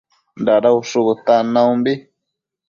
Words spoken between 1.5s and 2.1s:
naumbi